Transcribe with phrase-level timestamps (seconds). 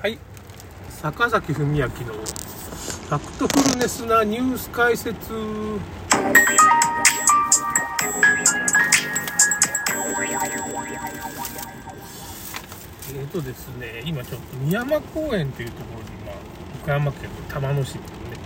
[0.00, 0.16] はい。
[0.90, 5.34] 坂崎文明のファクトフルネスなニュース解説。
[13.12, 16.34] えっ、とですね今ちょっと宮山公園というところに、まあ、
[16.80, 18.36] 岡山県の玉野市っていうね、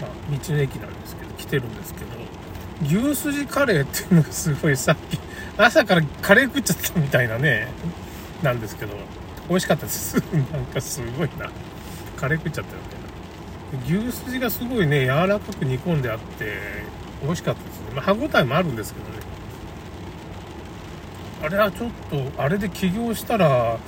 [0.00, 2.06] まあ、道の駅なんですけど来てるんですけど
[3.10, 5.18] 牛すじカレーっていうのがすごいさっき
[5.58, 7.68] 朝からカレー食っちゃったみたいなね
[8.42, 8.96] なんですけど。
[9.48, 10.16] 美味しかったです。
[10.52, 11.50] なんかすごいな。
[12.16, 12.78] カレー食っちゃったよ
[14.00, 16.56] ね牛すじがすごいね柔らかく煮込んであって
[17.22, 19.18] 美味しかったですね、まあ、歯応えもあるんですけどね。
[21.40, 23.78] あれはちょっとあれで起業したら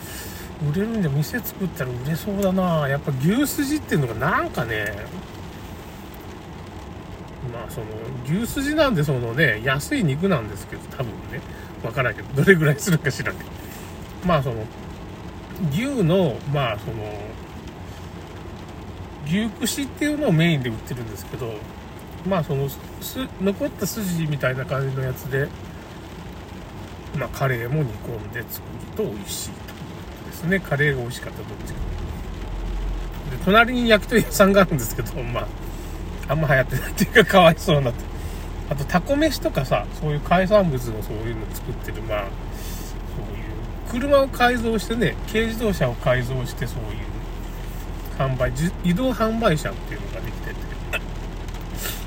[0.71, 2.89] 売れるんじゃ店作ったら売れそうだな。
[2.89, 4.95] やっぱ牛すじっていうのがなんかね
[7.53, 7.87] まあその
[8.25, 11.41] 牛すじなんでそのね安い肉なんですけど多分ね。
[11.83, 13.51] わからんけどどれぐらいするか知らんけど。
[14.25, 14.57] まあその
[15.73, 16.95] 牛のまあその
[19.27, 21.55] 牛串っていうのをメインで売ってるんですけど
[22.27, 22.69] まあその
[23.41, 25.49] 残った筋みたいな感じのやつで
[27.19, 28.63] まあカレーも煮込んで作
[28.97, 29.57] ると美味しいと
[30.27, 30.61] ですね。
[30.61, 31.81] カレーが美味しかったどっちか。
[33.31, 35.47] で隣に焼き鳥屋さんがあるんですけどまあ
[36.29, 37.91] あんま流行ってないっていうかかわいそうにな。
[37.91, 38.05] って
[38.71, 42.25] あとタコ飯とかさそういう海産物のそういうの作ってるまあ
[43.91, 47.11] 車を改造してね軽自動車を改造してそういう
[48.19, 48.53] 販売
[48.85, 50.71] 移動販売車っていうのができてて。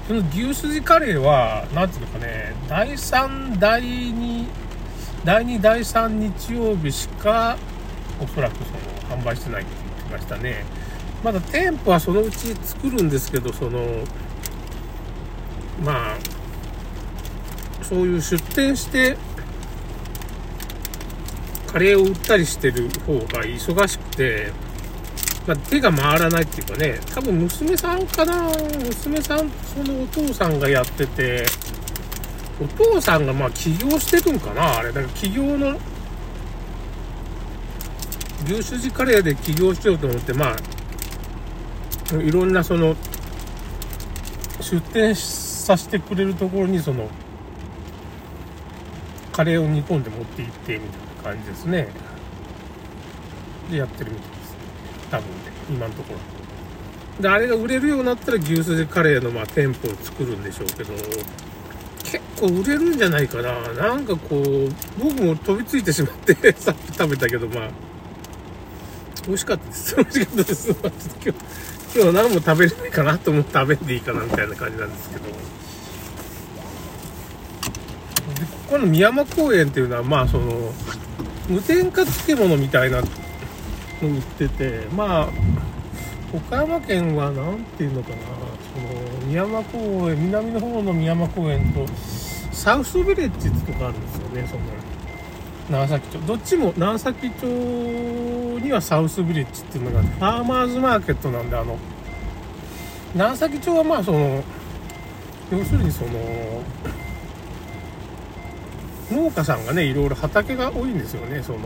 [0.08, 4.46] その牛すじカレーは何ていうのかね第3第2
[5.24, 7.58] 第2第3日曜日しか
[8.22, 10.66] おそらくその販売してないって言ってましたね。
[11.24, 13.80] まだ店舗はそのうち作るんですけどその
[15.86, 16.18] まあ
[17.82, 19.16] そういう出店して
[21.74, 24.54] カレーを売ったりしてる方が忙しくて、
[25.48, 28.48] まあ、手が回らないっていうかね多分娘さんかな
[28.86, 31.44] 娘さんそのお父さんがやってて
[32.62, 34.90] お父さんがまあ起業してるんかなあれ。
[34.94, 35.80] だから起業の
[38.46, 40.56] 牛すじカレーで起業しようと思ってま
[42.12, 42.96] あいろんなその
[44.62, 47.10] 出店させてくれるところにその
[49.32, 51.03] カレーを煮込んで持って行ってみたいな。
[51.24, 51.88] 感じですね。
[53.72, 54.56] でやってるみたいです。
[55.10, 55.34] 多分ね
[55.70, 57.22] 今のところ。
[57.22, 60.94] であれが売れるようになったら牛すじカレーのまあ店舗を作るんでしょうけど
[62.04, 63.72] 結構売れるんじゃないかな。
[63.74, 64.70] なんかこう
[65.00, 67.70] 僕も飛びついてしまって さっき食べたけどまあ。
[69.26, 69.96] 美味しかったです。
[69.96, 70.70] 美味しかったです。
[70.70, 71.34] 今日
[71.96, 75.26] 今日何も食べれないかなと思って食べんでいいかなみたいな感じなんですけど。
[75.28, 75.32] で
[78.46, 80.74] ここの宮山公園っていうのはまあその
[81.50, 83.08] 無添加漬物みたいなの
[84.02, 85.30] 売っててまあ
[86.34, 91.86] 岡山県は何ていうのかなその宮山公園南の方の宮山公園と
[92.52, 94.62] サウスビレッジってとこあるんですよねその
[95.70, 96.28] 長崎町。
[96.28, 101.78] どっちも長崎町にはサウスビレッジっていうのがファーマーズマーケットなんであの
[103.16, 104.44] 長崎町はまあその
[105.52, 106.10] 要するにその
[109.12, 111.44] 農家さんがねいろいろ畑が多いんですよね。
[111.44, 111.60] その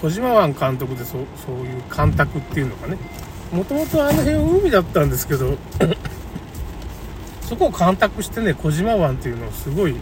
[0.00, 2.96] 小島湾監督でそそういう干拓っていうのがね。
[3.52, 5.56] もともとあの辺海だったんですけど
[7.42, 9.96] そこを干拓してね小島湾っていうのをすごい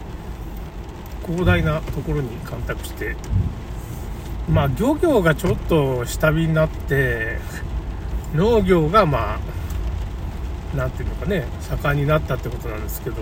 [1.27, 3.15] 広大なところに干拓して
[4.49, 7.39] まあ漁業がちょっと下火になって
[8.35, 9.39] 農業がまあ
[10.77, 13.17] 何ていうのかね盛んになったってことなんですけど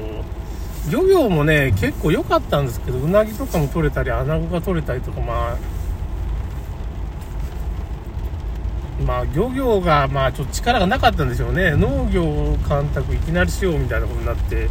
[0.91, 5.56] 漁業もね結構良かったんですけどうなぎとかも取れたりアナゴが取れたりとかまあ
[9.05, 11.73] まあ漁業がまあちょっと力がなかったんでしょうね。
[11.73, 14.69] 農業を干拓いきなりしようみたいなことになって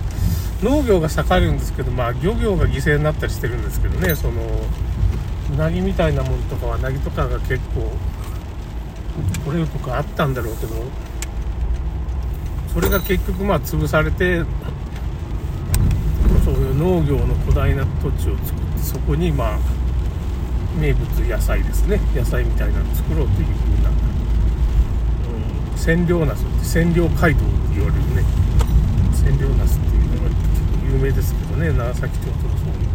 [0.62, 4.41] 農業が盛るんですけどまあ漁業が犠牲になったりしてるんですけどねその
[5.53, 7.91] うなぎみたいなものとかはなぎとかが結構
[9.46, 10.76] 取れるとかあったんだろうけど
[12.73, 14.43] それが結局まあ潰されて
[16.43, 19.59] そういう農業の巨大な土地を作ってそこにまあ
[20.79, 28.23] 名物野菜ですね野菜みたいなのを作ろうというふうな、うん、千両ナスって千両街道って言われるね
[29.13, 30.40] 千両ナスっていうのが結
[30.79, 32.93] 構有名ですけどね長崎町とかそういう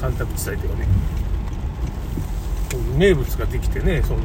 [0.00, 0.86] 干拓地帯ではね
[2.72, 4.20] こういう名物ができてねその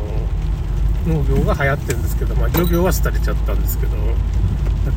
[1.06, 3.98] 農業が流行ってるんですけど、まあ、漁業は廃れちゃったんですけど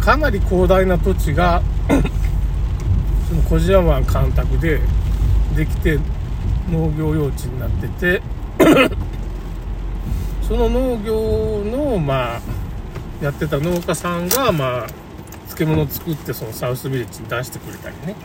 [0.00, 1.62] かなり広大な土地が
[3.49, 4.81] 小島湾干拓で
[5.56, 5.99] できて
[6.70, 8.23] 農業用地になってて
[10.43, 12.41] その農業のまあ
[13.23, 14.87] やってた農家さんがまあ
[15.49, 18.17] 漬物作ってそのサウスビレッジに出してくれたりね。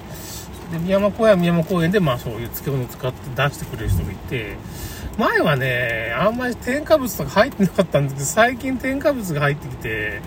[0.72, 4.56] で宮山公園は宮山公園でまあそういう漬物を使って出してくれる人がいて
[5.18, 10.22] 前はねあんまり添加物とか入ってなかったんですけど最近添加物が入ってきて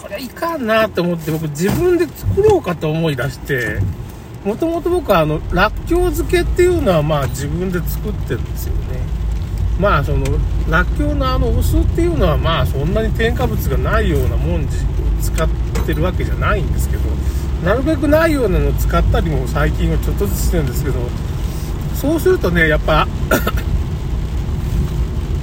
[0.00, 3.80] これいかんなって思って僕自分で作ろうかと思い出して
[4.44, 9.00] もともと僕はあのらっきょう漬けっていうのはまあ自分で作ってるんですよね。
[9.80, 10.24] まあその
[10.68, 14.76] らっきょうのあのお酢っていうのはまあそんなに添加物がないようなもんじ
[15.20, 15.48] 使っ
[15.86, 17.02] てるわけじゃないんですけど
[17.64, 21.00] なるべくないようなのを使ったりも最近はちょっとずつしてるんですけど
[21.94, 23.06] そうするとねやっぱ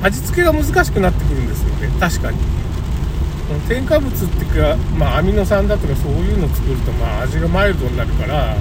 [0.01, 1.89] 味付けが難しくなってくるんですよね。
[1.99, 2.54] 確かに。
[3.67, 8.55] 添加物っていうか、まあ、アミノ酸だとかそういうの作ると、まあ、味がマイルドになるから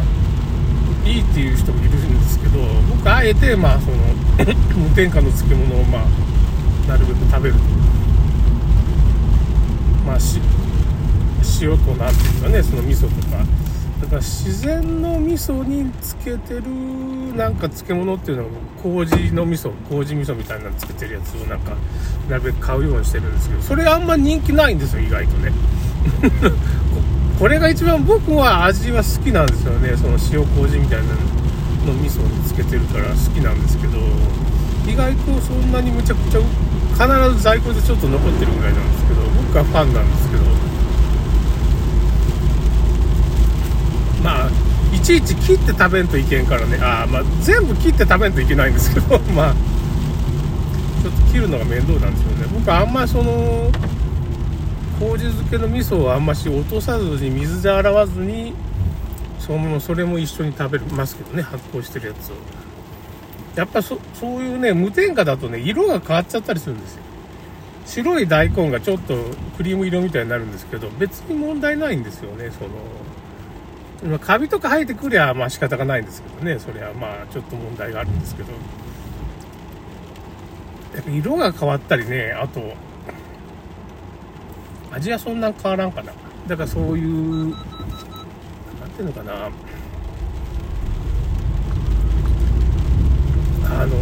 [1.05, 2.59] いいっていう人もいるんですけど
[2.91, 3.97] 僕あえて、まあ、その
[4.77, 7.61] 無添加の漬物を、まあ、なるべく食べると。
[10.07, 10.39] まあ、し
[11.63, 13.43] 塩となんていうかねその味噌とか
[14.01, 16.63] だから自然の味噌につけてる
[17.37, 18.51] なんか漬物っていうのは
[18.83, 21.77] 麹の味噌麹味噌みたいなのつけてるやつをなんか
[22.29, 25.53] なるべく買うようにしてるんですけどそれあんま人気ないんですよ意外とね。
[27.39, 29.97] これが一番僕は味は好きなんですよね。
[29.97, 31.05] その塩麹みたいな
[31.85, 33.99] の味噌につけてるから好きなんですけど
[34.87, 36.41] 意外とそんなにむちゃくちゃ
[36.95, 40.54] 必ず在庫でちょっと残ってるぐらいなんですけど僕はファンなんですけど
[44.25, 44.51] まあ
[44.95, 46.79] いちいち切って食べんといけんからね。
[46.81, 49.55] あまあ全部切って食べんといけないんですけど まあ
[51.03, 52.47] ちょっと切るのが面倒なんですよね。
[52.53, 53.71] 僕あんまその
[54.99, 58.55] 麹漬けの味噌をあんまし落とさずに水で洗わずに
[59.39, 62.35] そのそれも一緒に食べますけどね発酵してるやつを。
[63.57, 67.03] やっぱそそういうね無添加だとね色が変わっちゃったりするんですよ。
[67.87, 69.15] 白い大根がちょっと
[69.59, 72.71] クリーム色みたいになるんですけど別に問題ないんですよねその。
[74.03, 78.49] まあカビとか生えてくりゃまあ仕方がないんですけどねそれはまあちょっと問題があるんですけど。
[80.95, 82.73] やっぱ色が変わったりねあと
[84.93, 86.13] 味はそんな変わらんかな。
[86.47, 87.57] だからそういう何
[88.91, 89.51] ていうのかな。
[93.77, 93.99] あのー、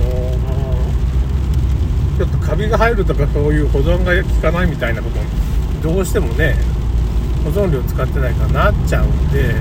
[2.18, 5.16] ちょっとカビが入るとかそういう保存が効かないみたいなこと
[5.88, 6.56] どうしてもね
[7.42, 9.54] 保存料使ってないからなっちゃうんで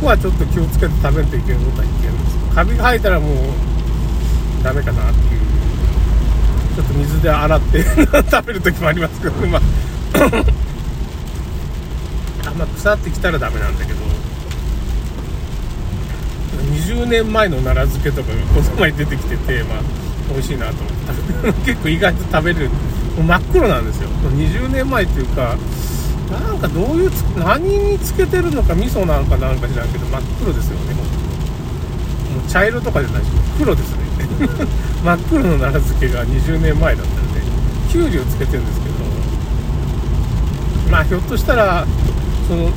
[0.00, 3.36] こはちょっと気をつけて食べるといけることはいけるんですけどカビが生えたらもう
[4.62, 5.40] ダメかなっていう
[6.76, 7.84] ちょっと水で洗って
[8.30, 9.62] 食べる時もありますけどまあ
[12.46, 14.00] あんま腐ってきたらダメなんだけど
[16.72, 19.78] 20年前の奈良漬けとかがこの前出てきててまあ
[20.32, 22.70] 美味しいなと思って結構意外と食べれる。
[23.16, 24.08] もう真っ黒なんですよ。
[24.34, 25.56] 20年前っていうか
[26.30, 31.06] なんかどういう何につけてるのか味噌なんかなんか知らんけど真っ黒ですよねもう。
[32.50, 33.28] 茶色とかじゃないし
[33.58, 33.98] 黒ですね。
[35.04, 37.40] 真っ黒の奈良漬けが20年前だったんで
[37.90, 38.96] きゅうりをつけてるんですけど。
[40.90, 41.84] まあひょっとしたら
[42.48, 42.70] その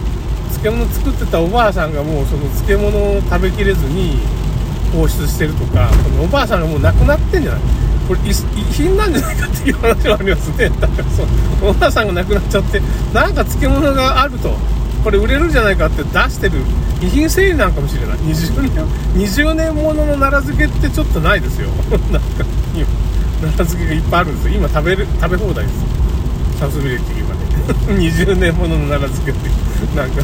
[0.61, 4.19] 漬物作ってたおばあさんがもうその漬物を食べきれずに
[4.93, 7.61] 放出してるとかそのおばあさんがもう亡くなってんじゃない？
[8.09, 8.33] これ遺
[8.73, 10.69] 品なんじゃないかっていう話もありますね。
[10.81, 11.27] だからそう
[11.69, 12.81] おばあさんが亡くなっちゃって
[13.13, 14.57] なんか漬物があると。
[15.03, 16.59] これ売れるんじゃないかって出してる
[17.01, 18.17] 遺品整理なんかもしれない。
[18.17, 18.85] 20年
[19.27, 21.69] 20年ものの奈良漬けってちょっとないですよ。
[22.11, 22.43] なんか
[22.75, 22.85] 今
[23.39, 24.53] 奈良漬けがいっぱいあるんですよ。
[24.55, 25.85] 今食べる食べ放題です。
[26.59, 27.39] サウスビレッジ今ね。
[28.25, 29.95] 20年ものの奈良漬けって。
[29.95, 30.23] なんか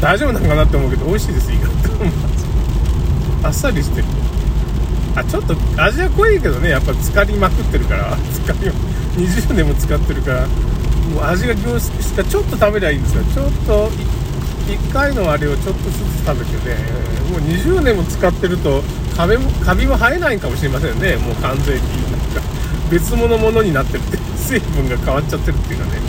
[0.00, 1.90] 大丈夫なのかなって思うけど美味しいです意外と。
[3.48, 4.04] あっさりしてる。
[5.14, 8.16] あちょっと味は濃いけどねやっぱ浸かりまくってるから。
[8.16, 8.70] 浸かり
[9.24, 10.46] 20年も使ってるから。
[10.46, 13.24] もう味が凝縮したちょっと食べりゃいいんですよ。
[13.24, 13.90] ちょっと
[14.68, 16.76] 1回のあれをちょっとずつ食べてね。
[17.30, 18.82] もう20年も使ってると
[19.16, 21.16] カビもカビも生えないかもしれませんね。
[21.16, 21.82] もう完全に。
[22.10, 22.40] なんか
[22.90, 24.18] 別物ものになってるって。
[24.42, 26.00] 成分が変わっちゃってるっていうかね。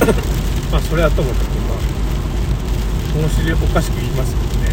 [0.72, 4.65] まあそれはともかくまあ面白いおかしく言いますけどね。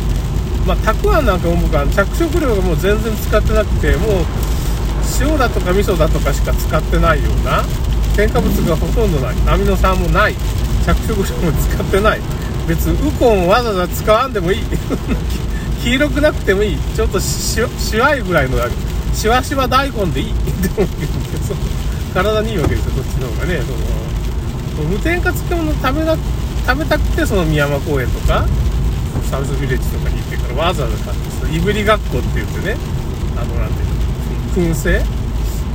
[0.65, 4.25] まあたくあんなんかも僕は着色料がもう全然使ってなくてもう
[5.19, 7.63] 塩だとか味噌だとかしか使ってないような
[8.15, 9.35] 添加物がほとんどない。
[9.47, 10.35] アミノ酸もない。
[10.85, 12.21] 着色料も使ってない。
[12.67, 14.63] 別にウコンわざわざ使わんでもいい。
[15.83, 16.77] 黄色くなくてもいい。
[16.95, 18.57] ちょっとししわいぐらいの
[19.13, 20.33] しわしわ大根でいい。
[20.61, 20.87] でも
[22.13, 22.91] 体にいいわけですよ。
[22.91, 23.61] こっちの方がね。
[24.75, 26.17] その無添加漬物食べな
[26.67, 28.45] 食べたくてその宮山公園とか。
[29.23, 32.77] サウスビレッジとかに行ってからわざわざ買ってそいぶりがっこって言ってね
[33.35, 35.03] あのなんていうの燻製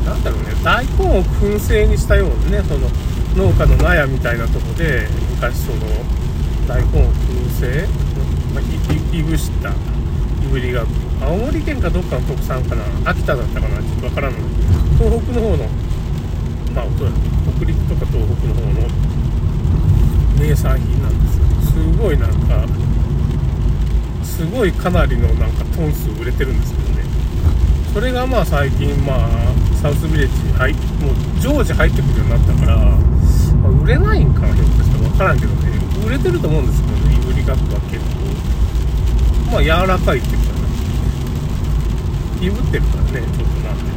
[0.04, 2.88] なんだろうね、大根を燻製にしたようなね、その
[3.36, 5.80] 農家の納屋みたいなとこで、昔その
[6.66, 7.86] 大根を燻製、
[8.54, 8.62] まあ、
[9.14, 9.72] いぶしたい
[10.50, 10.92] ぶりがっこ、
[11.26, 14.38] 青森県かどっかの特産かな、秋田だったかな、ちょっとわからんの
[14.96, 15.68] 東北の方の、
[16.74, 16.86] まあ、
[17.58, 18.88] 北陸とか東北の方の
[20.40, 21.44] 名産品なんですよ。
[21.68, 22.64] すごいなんか、
[24.28, 27.02] すごいかなりのなんかトン数売れてるんですけどね。
[27.92, 29.28] それがまあ最近まあ
[29.82, 35.68] サウスビレッジに入もう常時入ってくるようになったから、まあ、売れないんかなひょっとしたら分からんけどね。
[36.06, 38.06] 売れてると思うんですけどねいぶりがっこは結構。
[39.50, 42.46] まあ柔らかいっていうかね。
[42.46, 43.90] いぶってるからねちょっとなんで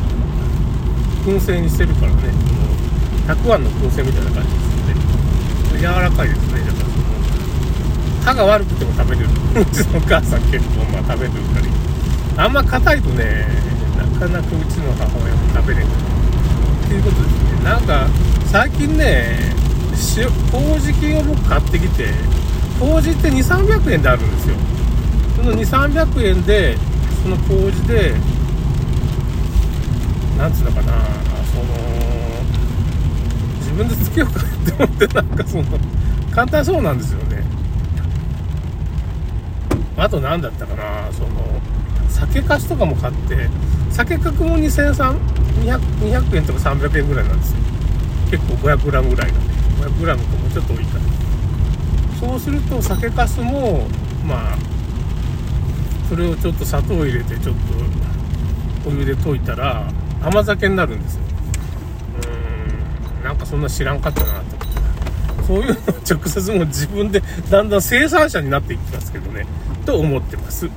[1.22, 2.18] 燻製にしてるからね。
[2.18, 4.66] そのたくあんの燻製みたいな感じです
[5.78, 5.82] よね。
[5.82, 6.81] 柔らかいですね
[8.32, 9.28] 歯が悪くても食べれる。
[9.28, 11.60] うちのお母さん結構まあ食べるか
[12.38, 12.46] ら。
[12.46, 13.46] あんま硬いとね
[13.98, 15.92] なかなかうちの母親も食べれない。
[15.92, 17.64] っていうことですね。
[17.64, 18.08] なんか
[18.46, 19.38] 最近ね
[20.52, 22.08] 麹菌を僕買ってきて
[22.80, 24.56] 麹って2300円であるんですよ。
[25.36, 26.78] その2300円で
[27.24, 28.14] その麹で
[30.38, 30.94] なんつうのかな
[31.52, 31.66] その
[33.60, 35.64] 自分でつけようかって思ってなんかその
[36.32, 37.41] 簡単そうなんですよね。
[40.02, 41.30] あと何だったかなその
[42.10, 43.48] 酒粕とかも買って
[43.92, 45.16] 酒角も2300
[45.62, 47.52] 200円とか300円ぐらいなんです。
[47.52, 47.58] よ
[48.32, 49.54] 結構 500g ぐらいなんで
[49.86, 51.02] 500g ともうちょっと多いから
[52.20, 53.88] そうすると酒粕も
[54.26, 54.58] まあ
[56.10, 57.56] それをちょっと砂糖を入れてちょっ
[58.84, 59.84] とお湯で溶いたら
[60.24, 61.22] 甘酒になるんですよ。
[63.20, 64.62] うんなんかそんな知らんかったなと思って。
[65.46, 65.76] そういうのを
[66.10, 69.46] 直接もう自分でだんだん生産者になっていきますけどね。
[69.86, 70.70] と思ってます。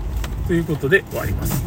[0.47, 1.63] ということで終わります。